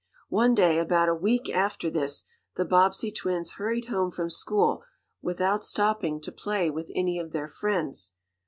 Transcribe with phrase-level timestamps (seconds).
[0.29, 2.23] One day, about a week after this,
[2.55, 4.83] the Bobbsey twins hurried home from school
[5.21, 8.13] without stopping to play with any of their friends.